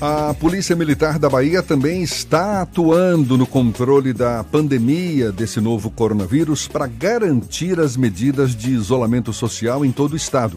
A 0.00 0.32
Polícia 0.32 0.76
Militar 0.76 1.18
da 1.18 1.28
Bahia 1.28 1.60
também 1.60 2.04
está 2.04 2.62
atuando 2.62 3.36
no 3.36 3.44
controle 3.44 4.12
da 4.12 4.44
pandemia 4.44 5.32
desse 5.32 5.60
novo 5.60 5.90
coronavírus 5.90 6.68
para 6.68 6.86
garantir 6.86 7.80
as 7.80 7.96
medidas 7.96 8.54
de 8.54 8.70
isolamento 8.70 9.32
social 9.32 9.84
em 9.84 9.90
todo 9.90 10.12
o 10.12 10.16
estado. 10.16 10.56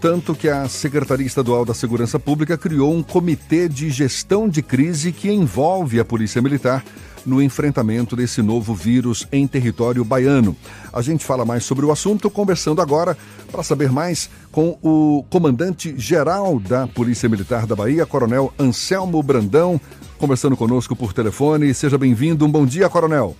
Tanto 0.00 0.34
que 0.34 0.48
a 0.48 0.66
Secretaria 0.70 1.26
Estadual 1.26 1.66
da 1.66 1.74
Segurança 1.74 2.18
Pública 2.18 2.56
criou 2.56 2.94
um 2.94 3.02
comitê 3.02 3.68
de 3.68 3.90
gestão 3.90 4.48
de 4.48 4.62
crise 4.62 5.12
que 5.12 5.30
envolve 5.30 6.00
a 6.00 6.04
Polícia 6.04 6.40
Militar 6.40 6.82
no 7.26 7.42
enfrentamento 7.42 8.16
desse 8.16 8.42
novo 8.42 8.74
vírus 8.74 9.26
em 9.32 9.46
território 9.46 10.04
baiano. 10.04 10.56
A 10.92 11.02
gente 11.02 11.24
fala 11.24 11.44
mais 11.44 11.64
sobre 11.64 11.84
o 11.84 11.92
assunto 11.92 12.30
conversando 12.30 12.80
agora 12.80 13.16
para 13.50 13.62
saber 13.62 13.90
mais 13.90 14.30
com 14.50 14.78
o 14.82 15.24
comandante-geral 15.30 16.58
da 16.60 16.86
Polícia 16.86 17.28
Militar 17.28 17.66
da 17.66 17.74
Bahia, 17.74 18.06
Coronel 18.06 18.52
Anselmo 18.58 19.22
Brandão, 19.22 19.80
conversando 20.18 20.56
conosco 20.56 20.94
por 20.94 21.12
telefone. 21.12 21.72
Seja 21.74 21.98
bem-vindo. 21.98 22.44
Um 22.44 22.50
bom 22.50 22.66
dia, 22.66 22.88
Coronel. 22.88 23.36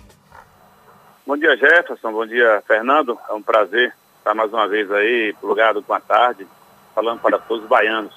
Bom 1.25 1.37
dia, 1.37 1.55
Jefferson. 1.55 2.11
Bom 2.11 2.25
dia, 2.25 2.61
Fernando. 2.67 3.17
É 3.29 3.33
um 3.33 3.41
prazer 3.41 3.93
estar 4.17 4.33
mais 4.33 4.51
uma 4.51 4.67
vez 4.67 4.91
aí, 4.91 5.33
plugado 5.39 5.81
com 5.81 5.93
a 5.93 5.99
tarde, 5.99 6.47
falando 6.93 7.19
para 7.19 7.37
todos 7.37 7.63
os 7.63 7.69
baianos. 7.69 8.13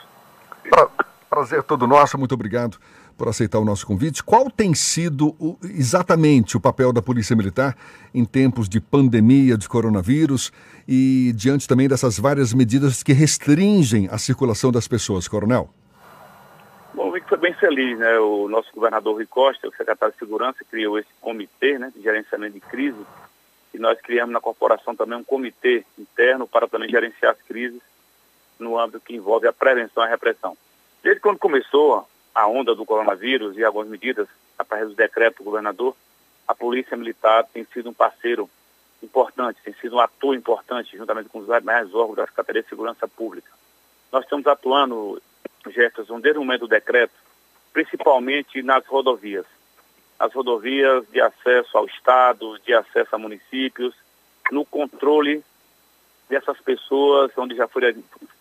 Pra, 0.68 0.88
prazer 1.28 1.62
todo 1.62 1.86
nosso. 1.86 2.18
Muito 2.18 2.34
obrigado 2.34 2.78
por 3.16 3.28
aceitar 3.28 3.58
o 3.58 3.64
nosso 3.64 3.86
convite. 3.86 4.22
Qual 4.22 4.50
tem 4.50 4.74
sido 4.74 5.34
o, 5.38 5.56
exatamente 5.64 6.56
o 6.56 6.60
papel 6.60 6.92
da 6.92 7.00
Polícia 7.00 7.34
Militar 7.34 7.76
em 8.14 8.24
tempos 8.24 8.68
de 8.68 8.80
pandemia 8.80 9.56
de 9.56 9.68
coronavírus 9.68 10.52
e 10.86 11.32
diante 11.34 11.66
também 11.66 11.88
dessas 11.88 12.18
várias 12.18 12.52
medidas 12.52 13.02
que 13.02 13.12
restringem 13.12 14.08
a 14.10 14.18
circulação 14.18 14.70
das 14.70 14.86
pessoas, 14.86 15.26
Coronel? 15.26 15.70
Bom, 16.94 17.10
vi 17.10 17.20
que 17.20 17.28
foi 17.28 17.38
bem 17.38 17.54
feliz, 17.54 17.98
né? 17.98 18.18
O 18.18 18.48
nosso 18.48 18.72
governador 18.74 19.14
Rui 19.14 19.26
Costa, 19.26 19.68
o 19.68 19.74
secretário 19.74 20.12
de 20.12 20.18
Segurança, 20.18 20.64
criou 20.70 20.98
esse 20.98 21.08
comitê 21.20 21.78
né, 21.78 21.92
de 21.94 22.02
gerenciamento 22.02 22.54
de 22.54 22.60
crise 22.60 23.04
e 23.74 23.78
nós 23.78 24.00
criamos 24.00 24.32
na 24.32 24.40
corporação 24.40 24.94
também 24.96 25.18
um 25.18 25.24
comitê 25.24 25.84
interno 25.98 26.46
para 26.46 26.66
também 26.66 26.88
gerenciar 26.88 27.32
as 27.32 27.42
crises 27.42 27.80
no 28.58 28.78
âmbito 28.78 29.00
que 29.00 29.14
envolve 29.14 29.46
a 29.46 29.52
prevenção 29.52 30.02
e 30.02 30.06
a 30.06 30.10
repressão. 30.10 30.56
Desde 31.02 31.20
quando 31.20 31.38
começou 31.38 32.08
a 32.36 32.46
onda 32.46 32.74
do 32.74 32.84
coronavírus 32.84 33.56
e 33.56 33.64
algumas 33.64 33.88
medidas, 33.88 34.28
através 34.58 34.90
do 34.90 34.94
decreto 34.94 35.38
do 35.38 35.44
governador, 35.44 35.96
a 36.46 36.54
Polícia 36.54 36.94
Militar 36.94 37.46
tem 37.46 37.64
sido 37.72 37.88
um 37.88 37.94
parceiro 37.94 38.48
importante, 39.02 39.62
tem 39.64 39.72
sido 39.80 39.96
um 39.96 40.00
ator 40.00 40.34
importante, 40.34 40.98
juntamente 40.98 41.30
com 41.30 41.38
os 41.38 41.46
demais 41.46 41.94
órgãos 41.94 42.16
da 42.16 42.26
Secretaria 42.26 42.62
de 42.62 42.68
Segurança 42.68 43.08
Pública. 43.08 43.50
Nós 44.12 44.24
estamos 44.24 44.46
atuando, 44.46 45.20
Jefferson, 45.66 46.20
desde 46.20 46.38
o 46.38 46.42
momento 46.42 46.60
do 46.60 46.68
decreto, 46.68 47.14
principalmente 47.72 48.62
nas 48.62 48.86
rodovias. 48.86 49.46
As 50.18 50.30
rodovias 50.34 51.08
de 51.08 51.22
acesso 51.22 51.78
ao 51.78 51.86
Estado, 51.86 52.58
de 52.58 52.74
acesso 52.74 53.16
a 53.16 53.18
municípios, 53.18 53.94
no 54.52 54.62
controle 54.66 55.42
dessas 56.28 56.60
pessoas, 56.60 57.32
onde 57.38 57.56
já 57.56 57.66
foi 57.66 57.96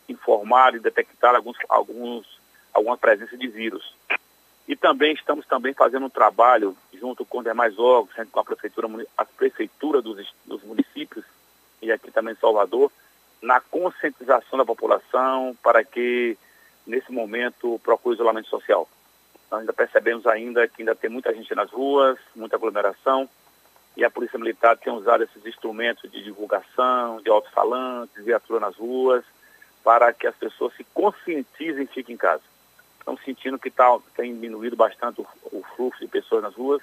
informado 0.09 0.75
e 0.75 0.81
detectado 0.81 1.37
alguns, 1.37 1.57
alguns 1.69 2.44
alguma 2.75 2.97
presença 2.97 3.37
de 3.37 3.47
vírus. 3.47 3.95
E 4.67 4.75
também 4.75 5.13
estamos 5.13 5.45
também 5.45 5.73
fazendo 5.73 6.07
um 6.07 6.09
trabalho 6.09 6.75
junto 6.93 7.25
com 7.25 7.41
demais 7.41 7.79
órgãos, 7.79 8.29
com 8.29 8.39
a 8.39 8.43
prefeitura, 8.43 8.87
a 9.17 9.23
prefeitura 9.25 10.01
dos, 10.01 10.33
dos 10.45 10.61
municípios 10.63 11.23
e 11.81 11.91
aqui 11.91 12.11
também 12.11 12.33
em 12.33 12.37
Salvador, 12.37 12.91
na 13.41 13.59
conscientização 13.61 14.57
da 14.57 14.65
população 14.65 15.55
para 15.63 15.83
que 15.83 16.37
nesse 16.85 17.11
momento 17.11 17.79
procure 17.83 18.15
isolamento 18.15 18.49
social. 18.49 18.89
Nós 19.49 19.61
ainda 19.61 19.73
percebemos 19.73 20.25
ainda 20.27 20.67
que 20.67 20.81
ainda 20.81 20.95
tem 20.95 21.09
muita 21.09 21.33
gente 21.33 21.53
nas 21.55 21.69
ruas, 21.71 22.17
muita 22.35 22.55
aglomeração, 22.55 23.29
e 23.95 24.03
a 24.03 24.09
Polícia 24.09 24.37
Militar 24.37 24.77
tem 24.77 24.91
usado 24.91 25.23
esses 25.23 25.45
instrumentos 25.45 26.11
de 26.11 26.21
divulgação, 26.23 27.21
de 27.21 27.30
alto-falantes, 27.30 28.25
viatura 28.25 28.59
nas 28.59 28.75
ruas, 28.75 29.23
para 29.83 30.11
que 30.11 30.27
as 30.27 30.35
pessoas 30.35 30.73
se 30.75 30.83
conscientizem 30.85 31.83
e 31.83 31.87
fiquem 31.87 32.15
em 32.15 32.17
casa 32.17 32.41
estão 33.05 33.17
sentindo 33.23 33.60
que 33.60 33.70
tá, 33.70 33.98
tem 34.17 34.33
diminuído 34.33 34.76
bastante 34.76 35.21
o, 35.21 35.27
o 35.52 35.64
fluxo 35.76 35.99
de 35.99 36.08
pessoas 36.08 36.42
nas 36.42 36.55
ruas, 36.55 36.82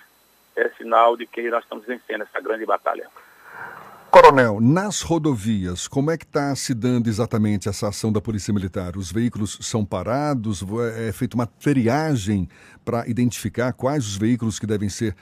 é 0.55 0.69
sinal 0.71 1.17
de 1.17 1.27
que 1.27 1.51
nós 1.51 1.65
estamos 1.65 1.85
vencendo 1.85 2.23
essa 2.23 2.41
grande 2.41 2.65
batalha. 2.65 3.09
Coronel, 4.09 4.61
nas 4.61 5.01
rodovias, 5.01 5.89
como 5.89 6.11
é 6.11 6.19
que 6.19 6.25
está 6.25 6.55
se 6.55 6.75
dando 6.75 7.09
exatamente 7.09 7.69
essa 7.69 7.89
ação 7.89 8.13
da 8.13 8.21
Polícia 8.21 8.53
Militar? 8.53 8.97
Os 8.97 9.11
veículos 9.11 9.59
são 9.63 9.85
parados? 9.85 10.63
É 11.09 11.11
feita 11.13 11.35
uma 11.35 11.47
triagem 11.47 12.49
para 12.85 13.09
identificar 13.09 13.73
quais 13.73 14.07
os 14.07 14.17
veículos 14.17 14.59
que 14.59 14.67
devem 14.67 14.91
ser 14.91 15.17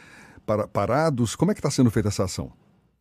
para, 0.44 0.66
parados? 0.66 1.36
Como 1.36 1.52
é 1.52 1.54
que 1.54 1.60
está 1.60 1.70
sendo 1.70 1.90
feita 1.90 2.08
essa 2.08 2.24
ação? 2.24 2.52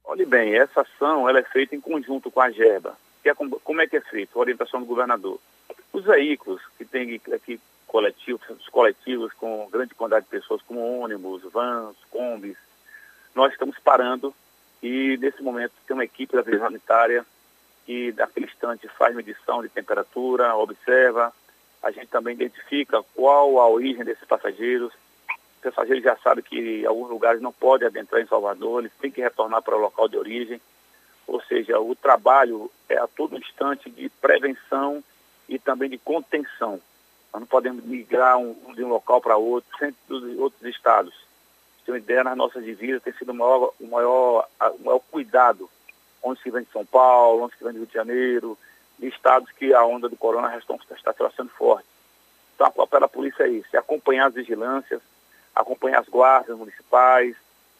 Olhe 0.05 0.25
bem, 0.25 0.55
essa 0.55 0.81
ação 0.81 1.27
ela 1.27 1.39
é 1.39 1.43
feita 1.43 1.75
em 1.75 1.81
conjunto 1.81 2.29
com 2.29 2.39
a 2.39 2.51
GERBA. 2.51 2.95
Que 3.23 3.29
é, 3.29 3.33
como 3.33 3.81
é 3.81 3.87
que 3.87 3.97
é 3.97 4.01
feito? 4.01 4.37
A 4.37 4.41
orientação 4.41 4.79
do 4.79 4.85
governador. 4.85 5.39
Os 5.91 6.05
veículos 6.05 6.61
que 6.77 6.85
têm 6.85 7.19
que 7.39 7.59
coletivos, 7.89 8.47
os 8.49 8.69
coletivos 8.69 9.33
com 9.33 9.67
grande 9.69 9.95
quantidade 9.95 10.25
de 10.25 10.31
pessoas, 10.31 10.61
como 10.61 11.01
ônibus, 11.01 11.41
vans, 11.51 11.95
combis. 12.11 12.55
Nós 13.33 13.51
estamos 13.51 13.77
parando 13.79 14.33
e, 14.81 15.17
nesse 15.17 15.41
momento, 15.41 15.73
tem 15.85 15.95
uma 15.95 16.05
equipe 16.05 16.35
da 16.35 16.43
Vigilância 16.43 16.69
Sanitária 16.69 17.25
que, 17.85 18.11
daquele 18.11 18.45
instante, 18.45 18.87
faz 18.89 19.15
medição 19.15 19.63
de 19.63 19.69
temperatura, 19.69 20.55
observa. 20.55 21.33
A 21.81 21.89
gente 21.91 22.07
também 22.07 22.35
identifica 22.35 23.03
qual 23.15 23.59
a 23.59 23.67
origem 23.67 24.05
desses 24.05 24.25
passageiros. 24.25 24.93
Os 25.57 25.73
passageiros 25.73 26.03
já 26.03 26.15
sabem 26.17 26.43
que, 26.43 26.81
em 26.81 26.85
alguns 26.85 27.09
lugares, 27.09 27.41
não 27.41 27.51
podem 27.51 27.87
adentrar 27.87 28.21
em 28.21 28.27
Salvador, 28.27 28.81
eles 28.81 28.93
têm 29.01 29.11
que 29.11 29.21
retornar 29.21 29.63
para 29.63 29.75
o 29.75 29.81
local 29.81 30.07
de 30.07 30.17
origem. 30.17 30.61
Ou 31.25 31.41
seja, 31.41 31.79
o 31.79 31.95
trabalho 31.95 32.71
é 32.87 32.97
a 32.97 33.07
todo 33.07 33.37
instante 33.37 33.89
de 33.89 34.09
prevenção 34.09 35.03
e 35.47 35.57
também 35.57 35.89
de 35.89 35.97
contenção. 35.97 36.79
Nós 37.31 37.41
não 37.41 37.47
podemos 37.47 37.83
migrar 37.83 38.37
um, 38.37 38.55
de 38.73 38.83
um 38.83 38.89
local 38.89 39.21
para 39.21 39.37
outro, 39.37 39.69
sempre 39.77 39.97
dos 40.07 40.39
outros 40.39 40.63
estados. 40.63 41.13
Tem 41.85 41.93
uma 41.93 41.99
ideia, 41.99 42.23
nas 42.23 42.37
nossas 42.37 42.63
divisas 42.63 43.01
tem 43.03 43.13
sido 43.13 43.31
o 43.31 43.35
maior, 43.35 43.73
o 43.79 43.87
maior, 43.87 44.47
o 44.59 44.83
maior 44.83 44.99
cuidado. 45.11 45.69
Onde 46.21 46.41
se 46.41 46.51
vem 46.51 46.63
de 46.63 46.71
São 46.71 46.85
Paulo, 46.85 47.43
onde 47.43 47.55
se 47.57 47.63
vem 47.63 47.73
do 47.73 47.79
Rio 47.79 47.87
de 47.87 47.93
Janeiro, 47.93 48.57
de 48.97 49.07
estados 49.07 49.49
que 49.51 49.73
a 49.73 49.85
onda 49.85 50.09
do 50.09 50.17
corona 50.17 50.55
está, 50.57 50.75
está 50.95 51.31
sendo 51.31 51.49
forte. 51.51 51.87
Então, 52.55 52.67
a 52.67 52.71
papel 52.71 52.99
da 52.99 53.07
polícia 53.07 53.43
é 53.43 53.49
isso, 53.49 53.69
é 53.73 53.79
acompanhar 53.79 54.27
as 54.27 54.33
vigilâncias, 54.33 55.01
acompanhar 55.55 56.01
as 56.01 56.09
guardas 56.09 56.57
municipais. 56.57 57.35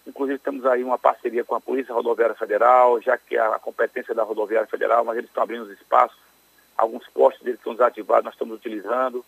Inclusive, 0.07 0.39
temos 0.39 0.65
aí 0.65 0.83
uma 0.83 0.97
parceria 0.97 1.43
com 1.43 1.53
a 1.53 1.61
Polícia 1.61 1.93
Rodoviária 1.93 2.35
Federal, 2.35 3.01
já 3.01 3.17
que 3.17 3.35
é 3.35 3.41
a 3.41 3.59
competência 3.59 4.15
da 4.15 4.23
Rodoviária 4.23 4.67
Federal, 4.67 5.03
mas 5.03 5.17
eles 5.17 5.29
estão 5.29 5.43
abrindo 5.43 5.63
os 5.63 5.71
espaços. 5.71 6.17
Alguns 6.77 7.05
postos 7.09 7.43
deles 7.43 7.59
estão 7.59 7.73
desativados, 7.73 8.23
nós 8.23 8.33
estamos 8.33 8.55
utilizando. 8.55 9.23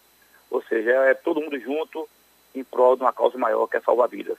Ou 0.51 0.62
seja, 0.63 0.91
é 0.91 1.13
todo 1.13 1.41
mundo 1.41 1.59
junto 1.59 2.07
em 2.53 2.63
prol 2.63 2.95
de 2.95 3.01
uma 3.01 3.13
causa 3.13 3.38
maior 3.38 3.66
que 3.67 3.78
é 3.78 3.81
salvar 3.81 4.09
vidas. 4.09 4.38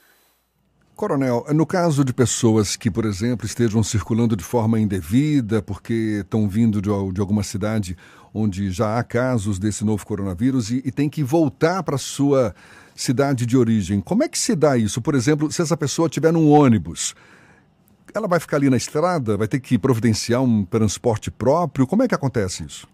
Coronel, 0.95 1.43
no 1.49 1.65
caso 1.65 2.05
de 2.05 2.13
pessoas 2.13 2.75
que, 2.75 2.91
por 2.91 3.03
exemplo, 3.03 3.47
estejam 3.47 3.81
circulando 3.81 4.35
de 4.35 4.43
forma 4.43 4.79
indevida 4.79 5.59
porque 5.59 6.19
estão 6.21 6.47
vindo 6.47 6.79
de, 6.79 6.89
de 7.11 7.19
alguma 7.19 7.41
cidade 7.41 7.97
onde 8.31 8.69
já 8.69 8.99
há 8.99 9.03
casos 9.03 9.57
desse 9.57 9.83
novo 9.83 10.05
coronavírus 10.05 10.69
e, 10.69 10.83
e 10.85 10.91
tem 10.91 11.09
que 11.09 11.23
voltar 11.23 11.81
para 11.81 11.97
sua 11.97 12.53
cidade 12.95 13.47
de 13.47 13.57
origem, 13.57 13.99
como 13.99 14.23
é 14.23 14.27
que 14.27 14.37
se 14.37 14.55
dá 14.55 14.77
isso? 14.77 15.01
Por 15.01 15.15
exemplo, 15.15 15.51
se 15.51 15.63
essa 15.63 15.75
pessoa 15.75 16.05
estiver 16.05 16.31
num 16.31 16.51
ônibus, 16.51 17.15
ela 18.13 18.27
vai 18.27 18.39
ficar 18.39 18.57
ali 18.57 18.69
na 18.69 18.77
estrada, 18.77 19.35
vai 19.35 19.47
ter 19.47 19.59
que 19.59 19.79
providenciar 19.79 20.41
um 20.43 20.63
transporte 20.63 21.31
próprio? 21.31 21.87
Como 21.87 22.03
é 22.03 22.07
que 22.07 22.13
acontece 22.13 22.63
isso? 22.63 22.87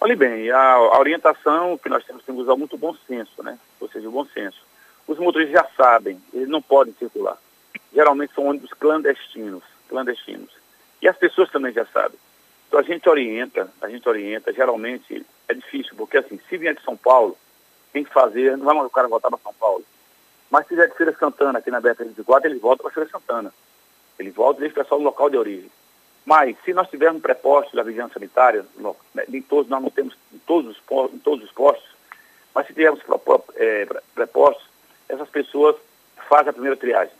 Olhe 0.00 0.14
bem, 0.14 0.48
a, 0.50 0.74
a, 0.74 0.98
orientação 0.98 1.76
que 1.76 1.88
nós 1.88 2.04
temos 2.04 2.24
que 2.24 2.30
usar 2.30 2.54
muito 2.54 2.78
bom 2.78 2.94
senso, 3.06 3.42
né? 3.42 3.58
Ou 3.80 3.88
seja, 3.88 4.08
o 4.08 4.12
bom 4.12 4.24
senso. 4.26 4.58
Os 5.08 5.18
motoristas 5.18 5.60
já 5.60 5.68
sabem, 5.76 6.22
eles 6.32 6.48
não 6.48 6.62
podem 6.62 6.94
circular. 6.94 7.36
Geralmente 7.92 8.32
são 8.32 8.46
ônibus 8.46 8.70
clandestinos, 8.74 9.64
clandestinos. 9.88 10.50
E 11.02 11.08
as 11.08 11.16
pessoas 11.16 11.50
também 11.50 11.72
já 11.72 11.84
sabem. 11.86 12.18
Então 12.68 12.78
a 12.78 12.82
gente 12.82 13.08
orienta, 13.08 13.68
a 13.80 13.88
gente 13.88 14.08
orienta, 14.08 14.52
geralmente 14.52 15.26
é 15.48 15.54
difícil, 15.54 15.94
porque 15.96 16.18
assim, 16.18 16.38
se 16.48 16.56
vier 16.56 16.76
de 16.76 16.82
São 16.82 16.96
Paulo, 16.96 17.36
tem 17.92 18.04
que 18.04 18.12
fazer, 18.12 18.56
não 18.56 18.66
vai 18.66 18.74
mais 18.76 18.86
o 18.86 18.90
cara 18.90 19.08
voltar 19.08 19.30
para 19.30 19.38
São 19.38 19.54
Paulo. 19.54 19.84
Mas 20.48 20.66
se 20.68 20.76
vier 20.76 20.88
de 20.88 20.96
Feira 20.96 21.16
Santana, 21.18 21.58
aqui 21.58 21.70
na 21.70 21.80
BR-24, 21.80 22.44
ele 22.44 22.58
volta 22.58 22.84
para 22.84 22.92
Feira 22.92 23.10
Santana. 23.10 23.52
Ele 24.18 24.30
volta 24.30 24.60
e 24.60 24.62
deixa 24.62 24.80
o 24.80 24.84
pessoal 24.84 25.00
no 25.00 25.06
local 25.06 25.28
de 25.28 25.36
origem. 25.36 25.70
Mas, 26.28 26.58
se 26.62 26.74
nós 26.74 26.90
tivermos 26.90 27.22
prepostos 27.22 27.72
da 27.72 27.82
vigilância 27.82 28.12
sanitária, 28.12 28.62
né, 29.14 29.24
em 29.32 29.40
todos, 29.40 29.70
nós 29.70 29.82
não 29.82 29.88
temos 29.88 30.14
em 30.30 30.36
todos 30.40 30.72
os, 30.72 30.78
postos, 30.78 31.16
em 31.16 31.18
todos 31.20 31.42
os 31.42 31.50
postos, 31.52 31.88
mas 32.54 32.66
se 32.66 32.74
tivermos 32.74 33.00
é, 33.54 33.86
prepostos, 34.14 34.62
essas 35.08 35.26
pessoas 35.30 35.74
fazem 36.28 36.50
a 36.50 36.52
primeira 36.52 36.76
triagem. 36.76 37.14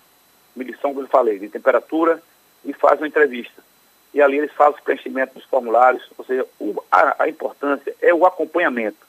Medição, 0.55 0.93
como 0.93 1.07
eu 1.07 1.09
falei, 1.09 1.39
de 1.39 1.49
temperatura 1.49 2.23
e 2.63 2.75
fazem 2.75 2.99
uma 2.99 3.09
entrevista. 3.09 3.65
E 4.13 4.21
ali 4.21 4.37
eles 4.37 4.53
fazem 4.53 4.79
o 4.79 4.83
preenchimento 4.83 5.37
dos 5.37 5.45
formulários, 5.45 6.07
ou 6.19 6.25
seja, 6.27 6.47
o, 6.61 6.75
a, 6.93 7.23
a 7.23 7.29
importância 7.31 7.97
é 8.03 8.13
o 8.13 8.27
acompanhamento. 8.27 9.07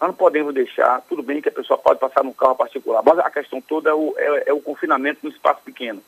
Nós 0.00 0.08
não 0.08 0.16
podemos 0.16 0.52
deixar, 0.54 1.02
tudo 1.02 1.22
bem 1.22 1.40
que 1.40 1.50
a 1.50 1.52
pessoa 1.52 1.78
pode 1.78 2.00
passar 2.00 2.24
num 2.24 2.32
carro 2.32 2.56
particular, 2.56 3.00
mas 3.06 3.16
a 3.20 3.30
questão 3.30 3.60
toda 3.60 3.90
é 3.90 3.94
o, 3.94 4.12
é, 4.16 4.42
é 4.46 4.52
o 4.52 4.60
confinamento 4.60 5.20
num 5.22 5.30
espaço 5.30 5.60
pequeno. 5.64 6.02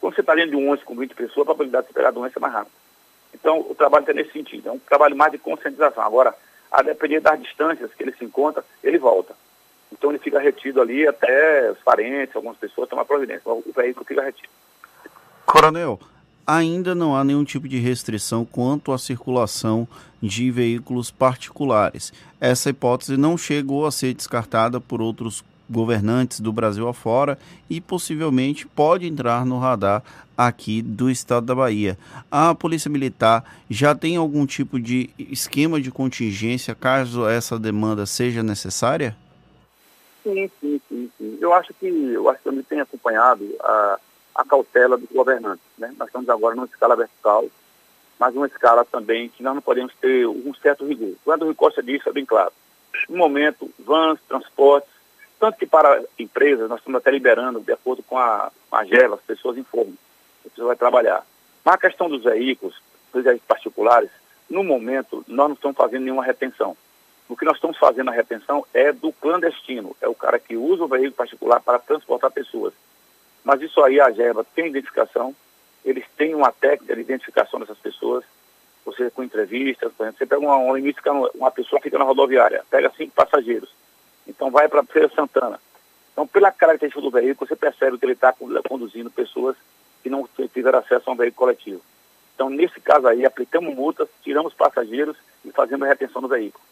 Quando 0.00 0.14
você 0.14 0.22
está 0.22 0.34
dentro 0.34 0.50
de 0.50 0.56
um 0.56 0.68
ônibus 0.68 0.84
com 0.84 0.96
20 0.96 1.14
pessoas, 1.14 1.42
a 1.42 1.44
probabilidade 1.44 1.88
de 1.88 1.92
pegar 1.92 2.08
a 2.08 2.12
doença 2.12 2.38
é 2.38 2.40
mais 2.40 2.54
rápida. 2.54 2.76
Então, 3.34 3.60
o 3.60 3.74
trabalho 3.74 4.02
está 4.02 4.12
nesse 4.12 4.32
sentido. 4.32 4.68
É 4.68 4.72
um 4.72 4.78
trabalho 4.78 5.16
mais 5.16 5.30
de 5.30 5.38
conscientização. 5.38 6.02
Agora, 6.02 6.34
a 6.70 6.82
depender 6.82 7.20
das 7.20 7.40
distâncias 7.40 7.92
que 7.94 8.02
ele 8.02 8.12
se 8.12 8.24
encontra, 8.24 8.64
ele 8.82 8.98
volta. 8.98 9.34
Então, 9.92 10.10
ele 10.10 10.18
fica 10.18 10.38
retido 10.40 10.80
ali 10.80 11.06
até 11.06 11.70
os 11.70 11.78
parentes, 11.78 12.34
algumas 12.34 12.56
pessoas 12.56 12.88
tomar 12.88 13.04
providência. 13.04 13.42
O 13.44 13.72
veículo 13.74 14.06
fica 14.06 14.22
retido. 14.22 14.48
Coronel, 15.44 15.98
ainda 16.46 16.94
não 16.94 17.14
há 17.14 17.22
nenhum 17.22 17.44
tipo 17.44 17.68
de 17.68 17.78
restrição 17.78 18.44
quanto 18.44 18.92
à 18.92 18.98
circulação 18.98 19.86
de 20.22 20.50
veículos 20.50 21.10
particulares. 21.10 22.12
Essa 22.40 22.70
hipótese 22.70 23.16
não 23.16 23.36
chegou 23.36 23.86
a 23.86 23.90
ser 23.90 24.14
descartada 24.14 24.80
por 24.80 25.00
outros 25.00 25.44
governantes 25.70 26.40
do 26.40 26.52
Brasil 26.52 26.88
afora 26.88 27.38
e 27.68 27.80
possivelmente 27.80 28.66
pode 28.66 29.06
entrar 29.06 29.46
no 29.46 29.58
radar 29.58 30.02
aqui 30.36 30.82
do 30.82 31.10
estado 31.10 31.46
da 31.46 31.54
Bahia. 31.54 31.98
A 32.30 32.54
Polícia 32.54 32.90
Militar 32.90 33.44
já 33.68 33.94
tem 33.94 34.16
algum 34.16 34.46
tipo 34.46 34.80
de 34.80 35.10
esquema 35.18 35.80
de 35.80 35.90
contingência 35.90 36.74
caso 36.74 37.28
essa 37.28 37.58
demanda 37.58 38.06
seja 38.06 38.42
necessária? 38.42 39.16
Sim, 40.22 40.50
sim, 40.60 40.80
sim. 40.88 41.10
sim. 41.16 41.38
Eu 41.40 41.52
acho 41.52 41.72
que 41.74 41.86
eu 41.86 42.28
acho 42.28 42.42
que 42.42 42.48
eu 42.48 42.64
tenho 42.64 42.82
acompanhado 42.82 43.46
a, 43.60 43.98
a 44.34 44.44
cautela 44.44 44.96
dos 44.96 45.08
governantes. 45.10 45.64
Né? 45.78 45.94
Nós 45.98 46.08
estamos 46.08 46.28
agora 46.28 46.54
numa 46.54 46.66
escala 46.66 46.96
vertical, 46.96 47.46
mas 48.18 48.34
uma 48.34 48.46
escala 48.46 48.84
também 48.84 49.28
que 49.28 49.42
nós 49.42 49.54
não 49.54 49.62
podemos 49.62 49.94
ter 50.00 50.26
um 50.26 50.52
certo 50.54 50.86
rigor. 50.86 51.14
Quando 51.24 51.48
o 51.48 51.54
Costa 51.54 51.82
disse, 51.82 52.08
é 52.08 52.12
bem 52.12 52.26
claro. 52.26 52.52
No 53.08 53.16
momento, 53.16 53.70
vans, 53.78 54.18
transportes, 54.28 54.90
tanto 55.40 55.58
que 55.58 55.66
para 55.66 56.04
empresas, 56.18 56.68
nós 56.68 56.78
estamos 56.78 56.98
até 56.98 57.10
liberando, 57.10 57.60
de 57.60 57.72
acordo 57.72 58.02
com 58.02 58.18
a, 58.18 58.52
GEVA, 58.84 59.14
as 59.14 59.22
pessoas 59.22 59.56
informam, 59.56 59.94
a 60.44 60.48
pessoa 60.50 60.68
vai 60.68 60.76
trabalhar. 60.76 61.26
Mas 61.64 61.74
a 61.74 61.78
questão 61.78 62.10
dos 62.10 62.22
veículos, 62.22 62.80
dos 63.12 63.24
veículos 63.24 63.48
particulares, 63.48 64.10
no 64.50 64.62
momento, 64.62 65.24
nós 65.26 65.48
não 65.48 65.54
estamos 65.54 65.76
fazendo 65.76 66.04
nenhuma 66.04 66.24
retenção. 66.24 66.76
O 67.26 67.36
que 67.36 67.46
nós 67.46 67.54
estamos 67.54 67.78
fazendo 67.78 68.10
a 68.10 68.12
retenção 68.12 68.66
é 68.74 68.92
do 68.92 69.12
clandestino, 69.12 69.96
é 70.00 70.08
o 70.08 70.14
cara 70.14 70.38
que 70.38 70.56
usa 70.56 70.84
o 70.84 70.88
veículo 70.88 71.12
particular 71.12 71.60
para 71.60 71.78
transportar 71.78 72.30
pessoas. 72.30 72.74
Mas 73.42 73.62
isso 73.62 73.82
aí, 73.82 73.98
a 73.98 74.10
GEVA 74.10 74.44
tem 74.54 74.66
identificação, 74.66 75.34
eles 75.82 76.04
têm 76.18 76.34
uma 76.34 76.52
técnica 76.52 76.94
de 76.94 77.00
identificação 77.00 77.58
dessas 77.60 77.78
pessoas, 77.78 78.24
você 78.84 79.10
com 79.10 79.22
entrevistas, 79.22 79.90
por 79.92 80.04
exemplo, 80.04 80.18
você 80.18 80.26
pega 80.26 80.40
uma, 80.40 80.56
uma, 80.56 81.30
uma 81.34 81.50
pessoa 81.50 81.80
que 81.80 81.84
fica 81.84 81.98
na 81.98 82.04
rodoviária, 82.04 82.62
pega 82.70 82.92
cinco 82.96 83.12
passageiros, 83.14 83.70
então 84.30 84.50
vai 84.50 84.68
para 84.68 84.82
Feira 84.84 85.10
Santana. 85.14 85.60
Então, 86.12 86.26
pela 86.26 86.50
característica 86.50 87.00
do 87.00 87.10
veículo, 87.10 87.48
você 87.48 87.56
percebe 87.56 87.98
que 87.98 88.04
ele 88.04 88.12
está 88.12 88.34
conduzindo 88.68 89.10
pessoas 89.10 89.56
que 90.02 90.10
não 90.10 90.28
tiveram 90.52 90.78
acesso 90.78 91.08
a 91.08 91.12
um 91.12 91.16
veículo 91.16 91.46
coletivo. 91.46 91.80
Então, 92.34 92.48
nesse 92.48 92.80
caso 92.80 93.06
aí, 93.06 93.24
aplicamos 93.24 93.74
multas, 93.74 94.08
tiramos 94.22 94.54
passageiros 94.54 95.16
e 95.44 95.50
fazemos 95.50 95.86
a 95.86 95.90
retenção 95.90 96.22
do 96.22 96.28
veículo. 96.28 96.64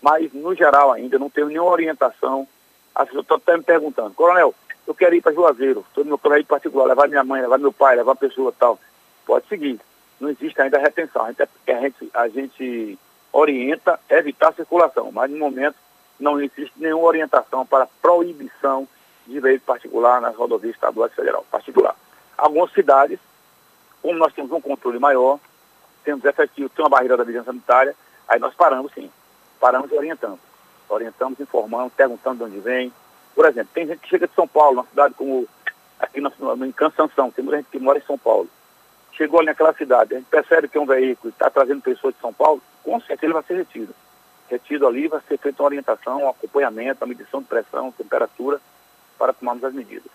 Mas, 0.00 0.32
no 0.32 0.54
geral, 0.54 0.90
ainda 0.90 1.18
não 1.18 1.30
teve 1.30 1.48
nenhuma 1.48 1.70
orientação. 1.70 2.46
As 2.94 3.06
pessoas 3.06 3.24
estão 3.24 3.36
até 3.36 3.56
me 3.56 3.62
perguntando, 3.62 4.14
Coronel, 4.14 4.54
eu 4.86 4.94
quero 4.94 5.14
ir 5.14 5.22
para 5.22 5.32
Juazeiro, 5.32 5.84
estou 5.88 6.04
no 6.04 6.10
meu 6.10 6.18
veículo 6.18 6.46
particular, 6.46 6.86
levar 6.86 7.08
minha 7.08 7.22
mãe, 7.22 7.40
levar 7.40 7.58
meu 7.58 7.72
pai, 7.72 7.94
levar 7.94 8.10
uma 8.10 8.16
pessoa 8.16 8.52
tal. 8.58 8.78
Pode 9.24 9.46
seguir. 9.46 9.80
Não 10.18 10.28
existe 10.28 10.60
ainda 10.60 10.78
retenção. 10.78 11.24
A 11.24 11.28
gente, 11.28 11.42
a 11.42 11.80
gente, 11.80 12.10
a 12.14 12.28
gente 12.28 12.98
orienta 13.32 13.98
evitar 14.10 14.48
a 14.48 14.54
circulação, 14.54 15.10
mas 15.12 15.30
no 15.30 15.38
momento 15.38 15.76
não 16.22 16.40
existe 16.40 16.72
nenhuma 16.76 17.04
orientação 17.04 17.66
para 17.66 17.88
proibição 18.00 18.86
de 19.26 19.40
veículo 19.40 19.66
particular 19.66 20.20
nas 20.20 20.36
rodovias 20.36 20.74
estaduais 20.74 21.12
e 21.12 21.16
federal, 21.16 21.44
particular. 21.50 21.96
Algumas 22.38 22.72
cidades, 22.72 23.18
como 24.00 24.18
nós 24.18 24.32
temos 24.32 24.52
um 24.52 24.60
controle 24.60 24.98
maior, 24.98 25.38
temos 26.04 26.24
efetivo, 26.24 26.68
tem 26.70 26.84
uma 26.84 26.90
barreira 26.90 27.16
da 27.16 27.24
vigilância 27.24 27.52
sanitária, 27.52 27.94
aí 28.28 28.38
nós 28.38 28.54
paramos 28.54 28.92
sim, 28.92 29.10
paramos 29.60 29.90
e 29.90 29.94
orientamos. 29.94 30.38
Orientamos, 30.88 31.40
informamos, 31.40 31.92
perguntando 31.92 32.38
de 32.38 32.44
onde 32.44 32.60
vem. 32.60 32.92
Por 33.34 33.46
exemplo, 33.46 33.70
tem 33.72 33.86
gente 33.86 34.00
que 34.00 34.08
chega 34.08 34.28
de 34.28 34.34
São 34.34 34.46
Paulo, 34.46 34.80
uma 34.80 34.86
cidade 34.86 35.14
como 35.14 35.48
aqui 35.98 36.20
no, 36.20 36.32
no, 36.38 36.66
em 36.66 36.72
Cansanção, 36.72 37.30
tem 37.30 37.44
muita 37.44 37.58
gente 37.58 37.70
que 37.70 37.78
mora 37.78 37.98
em 37.98 38.02
São 38.02 38.18
Paulo. 38.18 38.48
Chegou 39.12 39.40
ali 39.40 39.46
naquela 39.46 39.72
cidade, 39.72 40.14
a 40.14 40.18
gente 40.18 40.28
percebe 40.28 40.68
que 40.68 40.76
é 40.76 40.80
um 40.80 40.86
veículo 40.86 41.30
está 41.30 41.50
trazendo 41.50 41.82
pessoas 41.82 42.14
de 42.14 42.20
São 42.20 42.32
Paulo, 42.32 42.62
com 42.84 43.00
certeza 43.00 43.26
ele 43.26 43.32
vai 43.34 43.42
ser 43.42 43.54
retido 43.54 43.94
retido 44.52 44.86
ali, 44.86 45.08
vai 45.08 45.20
ser 45.26 45.38
feita 45.38 45.62
uma 45.62 45.68
orientação, 45.68 46.22
um 46.22 46.28
acompanhamento, 46.28 47.02
a 47.02 47.06
medição 47.06 47.40
de 47.40 47.48
pressão, 47.48 47.90
temperatura, 47.90 48.60
para 49.18 49.32
tomarmos 49.32 49.64
as 49.64 49.72
medidas. 49.72 50.10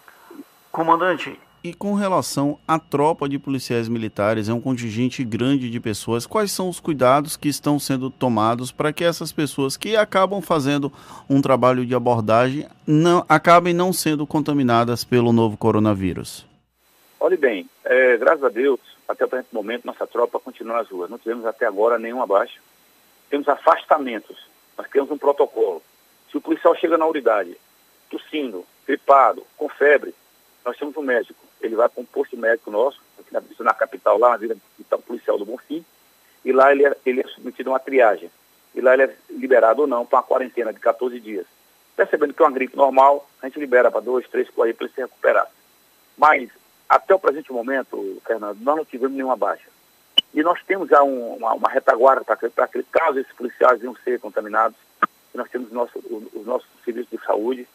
Comandante, 0.71 1.39
e 1.63 1.73
com 1.73 1.95
relação 1.95 2.59
à 2.67 2.77
tropa 2.77 3.27
de 3.27 3.39
policiais 3.39 3.89
militares, 3.89 4.47
é 4.47 4.53
um 4.53 4.61
contingente 4.61 5.23
grande 5.23 5.71
de 5.71 5.79
pessoas, 5.79 6.27
quais 6.27 6.51
são 6.51 6.69
os 6.69 6.79
cuidados 6.79 7.35
que 7.35 7.49
estão 7.49 7.79
sendo 7.79 8.11
tomados 8.11 8.71
para 8.71 8.93
que 8.93 9.03
essas 9.03 9.31
pessoas 9.31 9.75
que 9.75 9.95
acabam 9.95 10.39
fazendo 10.39 10.91
um 11.27 11.41
trabalho 11.41 11.83
de 11.83 11.95
abordagem 11.95 12.67
não 12.85 13.25
acabem 13.27 13.73
não 13.73 13.91
sendo 13.91 14.27
contaminadas 14.27 15.03
pelo 15.03 15.33
novo 15.33 15.57
coronavírus? 15.57 16.45
Olhe 17.19 17.37
bem, 17.37 17.67
é, 17.83 18.17
graças 18.17 18.43
a 18.43 18.49
Deus, 18.49 18.79
até 19.07 19.25
o 19.25 19.27
presente 19.27 19.49
momento, 19.51 19.85
nossa 19.85 20.05
tropa 20.05 20.39
continua 20.39 20.77
nas 20.77 20.89
ruas. 20.89 21.09
Não 21.09 21.17
tivemos 21.17 21.45
até 21.45 21.65
agora 21.65 21.97
nenhuma 21.97 22.27
baixa 22.27 22.59
temos 23.29 23.47
afastamentos. 23.47 24.47
Nós 24.77 24.87
temos 24.89 25.11
um 25.11 25.17
protocolo. 25.17 25.81
Se 26.29 26.37
o 26.37 26.41
policial 26.41 26.75
chega 26.75 26.97
na 26.97 27.05
unidade, 27.05 27.57
tossindo, 28.09 28.65
gripado, 28.85 29.45
com 29.57 29.69
febre, 29.69 30.13
nós 30.65 30.77
temos 30.77 30.95
um 30.97 31.01
médico. 31.01 31.39
Ele 31.61 31.75
vai 31.75 31.89
para 31.89 32.01
um 32.01 32.05
posto 32.05 32.37
médico 32.37 32.69
nosso, 32.69 33.01
aqui 33.19 33.33
na, 33.33 33.41
na 33.59 33.73
capital, 33.73 34.17
lá 34.17 34.31
na 34.31 34.37
Vila 34.37 34.55
Policial 35.05 35.37
do 35.37 35.45
Bonfim, 35.45 35.83
e 36.43 36.51
lá 36.51 36.71
ele 36.71 36.85
é, 36.85 36.95
ele 37.05 37.21
é 37.21 37.27
submetido 37.27 37.69
a 37.69 37.73
uma 37.73 37.79
triagem. 37.79 38.29
E 38.75 38.81
lá 38.81 38.93
ele 38.93 39.03
é 39.03 39.15
liberado 39.29 39.81
ou 39.81 39.87
não 39.87 40.05
para 40.05 40.19
uma 40.19 40.23
quarentena 40.23 40.71
de 40.71 40.79
14 40.79 41.19
dias. 41.19 41.45
Percebendo 41.95 42.33
que 42.33 42.41
é 42.41 42.45
uma 42.45 42.51
gripe 42.51 42.77
normal, 42.77 43.27
a 43.41 43.47
gente 43.47 43.59
libera 43.59 43.89
para 43.89 44.01
dois, 44.01 44.27
três, 44.27 44.49
quatro 44.49 44.73
para 44.75 44.85
ele 44.85 44.93
se 44.93 45.01
recuperar. 45.01 45.49
Mas, 46.15 46.49
até 46.87 47.15
o 47.15 47.19
presente 47.19 47.51
momento, 47.51 48.21
Fernando, 48.25 48.59
nós 48.61 48.77
não 48.77 48.85
tivemos 48.85 49.15
nenhuma 49.15 49.35
baixa. 49.35 49.67
E 50.33 50.43
nós 50.43 50.61
temos 50.63 50.89
já 50.89 51.01
um, 51.03 51.35
uma, 51.35 51.53
uma, 51.53 51.69
retaguarda 51.69 52.23
para 52.23 52.65
aquele 52.65 52.85
caso 52.91 53.19
esses 53.19 53.31
policiais 53.33 53.81
iam 53.81 53.95
ser 54.03 54.19
contaminados. 54.19 54.77
nós 55.33 55.49
temos 55.49 55.71
nosso, 55.71 55.97
os 56.33 56.45
nossos 56.45 56.67
serviços 56.83 57.09
de 57.09 57.25
saúde, 57.25 57.67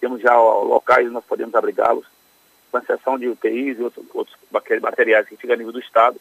temos 0.00 0.20
já 0.20 0.34
locais 0.34 1.04
onde 1.04 1.14
nós 1.14 1.24
podemos 1.24 1.54
abrigá-los, 1.54 2.06
com 2.70 2.78
exceção 2.78 3.18
de 3.18 3.28
UTIs 3.28 3.78
e 3.78 3.82
outros, 3.82 4.04
outros 4.14 4.36
materiais 4.80 5.28
que 5.28 5.36
ficam 5.36 5.54
a 5.54 5.56
nível 5.56 5.72
do 5.72 5.80
Estado. 5.80 6.20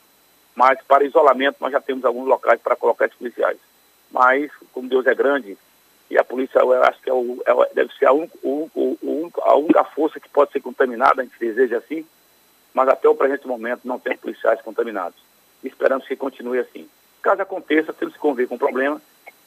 Mas 0.55 0.81
para 0.83 1.05
isolamento 1.05 1.57
nós 1.59 1.71
já 1.71 1.79
temos 1.79 2.03
alguns 2.03 2.27
locais 2.27 2.59
para 2.61 2.75
colocar 2.75 3.05
esses 3.05 3.17
policiais. 3.17 3.57
Mas, 4.11 4.51
como 4.73 4.89
Deus 4.89 5.05
é 5.05 5.13
grande, 5.13 5.57
e 6.09 6.17
a 6.17 6.23
polícia, 6.23 6.59
eu 6.59 6.83
acho 6.83 6.99
que 7.01 7.09
é 7.09 7.13
o, 7.13 7.41
é, 7.45 7.73
deve 7.73 7.93
ser 7.93 8.07
a, 8.07 8.13
un, 8.13 8.27
o, 8.41 8.69
o, 8.73 9.31
a 9.41 9.55
única 9.55 9.83
força 9.83 10.19
que 10.19 10.27
pode 10.27 10.51
ser 10.51 10.59
contaminada, 10.59 11.21
a 11.21 11.23
gente 11.23 11.39
deseja 11.39 11.77
assim, 11.77 12.05
mas 12.73 12.89
até 12.89 13.07
o 13.07 13.15
presente 13.15 13.47
momento 13.47 13.81
não 13.85 13.99
tem 13.99 14.17
policiais 14.17 14.61
contaminados 14.61 15.28
esperamos 15.63 16.07
que 16.07 16.15
continue 16.15 16.59
assim. 16.59 16.87
Caso 17.21 17.41
aconteça, 17.41 17.93
temos 17.93 18.13
que 18.13 18.19
conviver 18.19 18.47
com 18.47 18.55
o 18.55 18.59
problema 18.59 19.01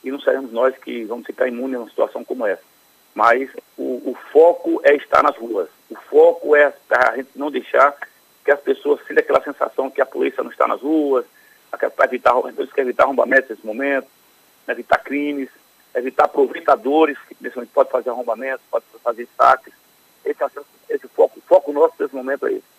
e 0.04 0.11
não 0.11 0.21
seremos 0.21 0.52
nós 0.52 0.76
que 0.76 1.04
vamos 1.04 1.26
ficar 1.26 1.49
imunes 1.49 1.78
numa 1.78 1.88
situação 1.88 2.25
como 2.25 2.47
essa. 2.47 2.62
Mas 3.14 3.50
o, 3.76 4.11
o, 4.11 4.16
foco 4.33 4.81
é 4.85 4.95
estar 4.95 5.23
nas 5.23 5.37
ruas. 5.37 5.69
O 5.90 5.95
foco 5.95 6.57
é 6.57 6.73
a 6.90 7.16
gente 7.16 7.31
não 7.37 7.50
deixar 7.50 7.95
que 8.45 8.50
as 8.50 8.61
pessoas 8.61 9.00
sintam 9.07 9.23
aquela 9.23 9.42
sensação 9.42 9.90
que 9.90 10.00
a 10.00 10.07
polícia 10.07 10.42
não 10.42 10.50
está 10.50 10.66
nas 10.66 10.81
ruas, 10.81 11.25
para 11.71 12.04
evitar, 12.04 12.35
evitar 12.76 13.04
arrombamentos 13.04 13.50
nesse 13.50 13.66
momento, 13.66 14.09
evitar 14.69 14.99
crimes, 14.99 15.49
evitar 15.95 16.25
aproveitadores, 16.25 17.19
que 17.28 17.37
momento 17.54 17.71
pode 17.73 17.90
fazer 17.90 18.11
arrombamentos, 18.11 18.64
pode 18.71 18.85
fazer 19.02 19.28
saques. 19.37 19.73
Esse, 20.25 20.42
é 20.42 20.49
esse 20.88 21.09
foco, 21.09 21.38
o 21.38 21.42
foco 21.42 21.73
nosso 21.73 21.95
nesse 21.99 22.14
momento 22.14 22.47
é 22.47 22.52
esse. 22.52 22.71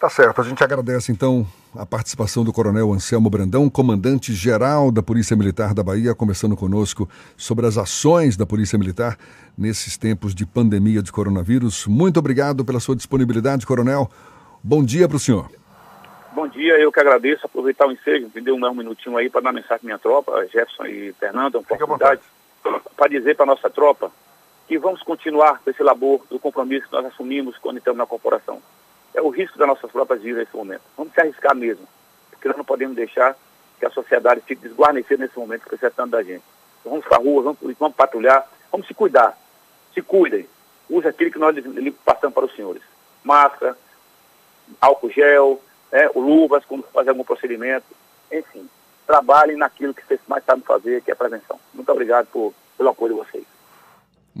Tá 0.00 0.08
certo, 0.08 0.40
a 0.40 0.44
gente 0.44 0.64
agradece 0.64 1.12
então 1.12 1.46
a 1.76 1.84
participação 1.84 2.42
do 2.42 2.54
Coronel 2.54 2.90
Anselmo 2.90 3.28
Brandão, 3.28 3.68
comandante-geral 3.68 4.90
da 4.90 5.02
Polícia 5.02 5.36
Militar 5.36 5.74
da 5.74 5.82
Bahia, 5.82 6.14
conversando 6.14 6.56
conosco 6.56 7.06
sobre 7.36 7.66
as 7.66 7.76
ações 7.76 8.34
da 8.34 8.46
Polícia 8.46 8.78
Militar 8.78 9.18
nesses 9.58 9.98
tempos 9.98 10.34
de 10.34 10.46
pandemia 10.46 11.02
de 11.02 11.12
coronavírus. 11.12 11.86
Muito 11.86 12.18
obrigado 12.18 12.64
pela 12.64 12.80
sua 12.80 12.96
disponibilidade, 12.96 13.66
Coronel. 13.66 14.10
Bom 14.64 14.82
dia 14.82 15.06
para 15.06 15.18
o 15.18 15.20
senhor. 15.20 15.50
Bom 16.32 16.48
dia, 16.48 16.78
eu 16.78 16.90
que 16.90 16.98
agradeço. 16.98 17.44
Aproveitar 17.44 17.86
o 17.86 17.92
ensejo, 17.92 18.30
me 18.34 18.40
deu 18.40 18.54
um 18.54 18.74
minutinho 18.74 19.18
aí 19.18 19.28
para 19.28 19.42
dar 19.42 19.52
mensagem 19.52 19.80
à 19.82 19.84
minha 19.84 19.98
tropa, 19.98 20.46
Jefferson 20.46 20.86
e 20.86 21.12
Fernando, 21.20 21.56
uma 21.56 21.60
oportunidade, 21.60 22.22
para 22.96 23.06
dizer 23.06 23.36
para 23.36 23.44
a 23.44 23.54
nossa 23.54 23.68
tropa 23.68 24.10
que 24.66 24.78
vamos 24.78 25.02
continuar 25.02 25.60
com 25.62 25.68
esse 25.68 25.82
labor 25.82 26.22
do 26.30 26.38
compromisso 26.38 26.86
que 26.86 26.92
nós 26.94 27.04
assumimos 27.04 27.58
quando 27.58 27.76
estamos 27.76 27.98
na 27.98 28.06
corporação 28.06 28.62
é 29.14 29.20
o 29.20 29.28
risco 29.28 29.58
das 29.58 29.68
nossas 29.68 29.90
próprias 29.90 30.22
vidas 30.22 30.44
nesse 30.44 30.56
momento. 30.56 30.82
Vamos 30.96 31.12
se 31.12 31.20
arriscar 31.20 31.54
mesmo, 31.54 31.86
porque 32.30 32.48
nós 32.48 32.56
não 32.56 32.64
podemos 32.64 32.96
deixar 32.96 33.36
que 33.78 33.86
a 33.86 33.90
sociedade 33.90 34.42
fique 34.42 34.62
desguarnecida 34.62 35.24
nesse 35.24 35.38
momento, 35.38 35.62
precisando 35.62 36.10
da 36.10 36.22
gente. 36.22 36.44
vamos 36.84 37.04
para 37.04 37.16
a 37.16 37.20
rua, 37.20 37.42
vamos, 37.42 37.58
vamos 37.78 37.96
patrulhar, 37.96 38.48
vamos 38.70 38.86
se 38.86 38.94
cuidar. 38.94 39.36
Se 39.94 40.02
cuidem. 40.02 40.46
Use 40.88 41.08
aquilo 41.08 41.30
que 41.30 41.38
nós 41.38 41.56
passamos 42.04 42.34
para 42.34 42.44
os 42.44 42.54
senhores. 42.54 42.82
Máscara, 43.24 43.76
álcool 44.80 45.10
gel, 45.10 45.60
né, 45.90 46.08
luvas 46.14 46.64
quando 46.64 46.84
fazer 46.92 47.10
algum 47.10 47.24
procedimento. 47.24 47.86
Enfim, 48.30 48.68
trabalhem 49.06 49.56
naquilo 49.56 49.94
que 49.94 50.04
vocês 50.04 50.20
mais 50.28 50.44
sabem 50.44 50.62
fazer, 50.62 51.02
que 51.02 51.10
é 51.10 51.14
a 51.14 51.16
prevenção. 51.16 51.58
Muito 51.72 51.90
obrigado 51.90 52.26
por, 52.26 52.54
pelo 52.76 52.90
apoio 52.90 53.14
de 53.14 53.20
vocês. 53.20 53.44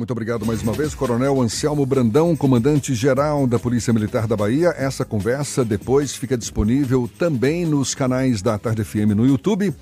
Muito 0.00 0.12
obrigado 0.12 0.46
mais 0.46 0.62
uma 0.62 0.72
vez, 0.72 0.94
Coronel 0.94 1.42
Anselmo 1.42 1.84
Brandão, 1.84 2.34
comandante-geral 2.34 3.46
da 3.46 3.58
Polícia 3.58 3.92
Militar 3.92 4.26
da 4.26 4.34
Bahia. 4.34 4.74
Essa 4.78 5.04
conversa 5.04 5.62
depois 5.62 6.16
fica 6.16 6.38
disponível 6.38 7.06
também 7.18 7.66
nos 7.66 7.94
canais 7.94 8.40
da 8.40 8.58
Tarde 8.58 8.82
FM 8.82 9.12
no 9.14 9.26
YouTube, 9.26 9.74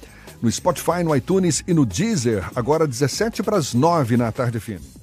no 0.42 0.50
Spotify, 0.50 1.04
no 1.04 1.14
iTunes 1.14 1.62
e 1.68 1.72
no 1.72 1.86
Deezer, 1.86 2.50
agora 2.56 2.84
17 2.84 3.44
para 3.44 3.58
as 3.58 3.72
9 3.72 4.16
na 4.16 4.32
Tarde 4.32 4.58
FM. 4.58 4.97